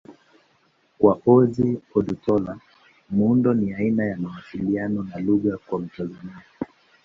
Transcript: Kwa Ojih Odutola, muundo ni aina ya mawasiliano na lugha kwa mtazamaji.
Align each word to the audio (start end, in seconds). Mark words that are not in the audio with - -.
Kwa 0.99 1.13
Ojih 1.35 1.81
Odutola, 1.97 2.53
muundo 3.15 3.53
ni 3.53 3.73
aina 3.73 4.05
ya 4.05 4.17
mawasiliano 4.17 5.03
na 5.03 5.19
lugha 5.19 5.57
kwa 5.57 5.79
mtazamaji. 5.79 6.47